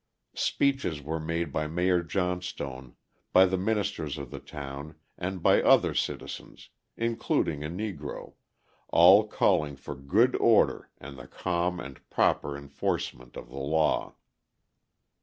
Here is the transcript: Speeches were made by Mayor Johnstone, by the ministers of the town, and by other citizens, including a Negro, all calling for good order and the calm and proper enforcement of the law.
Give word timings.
Speeches 0.33 0.99
were 0.99 1.19
made 1.19 1.53
by 1.53 1.67
Mayor 1.67 2.01
Johnstone, 2.01 2.95
by 3.33 3.45
the 3.45 3.55
ministers 3.55 4.17
of 4.17 4.31
the 4.31 4.39
town, 4.39 4.95
and 5.15 5.43
by 5.43 5.61
other 5.61 5.93
citizens, 5.93 6.69
including 6.97 7.63
a 7.63 7.69
Negro, 7.69 8.33
all 8.87 9.27
calling 9.27 9.75
for 9.75 9.93
good 9.93 10.35
order 10.37 10.89
and 10.97 11.19
the 11.19 11.27
calm 11.27 11.79
and 11.79 11.99
proper 12.09 12.57
enforcement 12.57 13.37
of 13.37 13.49
the 13.49 13.59
law. 13.59 14.15